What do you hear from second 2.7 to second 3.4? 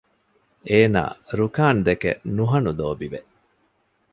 ލޯބިވެ